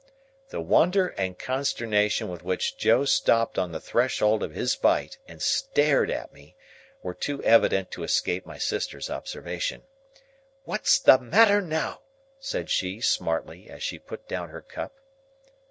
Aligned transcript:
The 0.49 0.61
wonder 0.61 1.09
and 1.09 1.37
consternation 1.37 2.27
with 2.27 2.41
which 2.41 2.75
Joe 2.75 3.05
stopped 3.05 3.59
on 3.59 3.71
the 3.71 3.79
threshold 3.79 4.41
of 4.41 4.51
his 4.55 4.75
bite 4.75 5.19
and 5.27 5.39
stared 5.39 6.09
at 6.09 6.33
me, 6.33 6.55
were 7.03 7.13
too 7.13 7.43
evident 7.43 7.91
to 7.91 8.03
escape 8.03 8.43
my 8.43 8.57
sister's 8.57 9.11
observation. 9.11 9.83
"What's 10.63 10.97
the 10.97 11.19
matter 11.19 11.61
now?" 11.61 12.01
said 12.39 12.71
she, 12.71 12.99
smartly, 12.99 13.69
as 13.69 13.83
she 13.83 13.99
put 13.99 14.27
down 14.27 14.49
her 14.49 14.61
cup. 14.63 14.95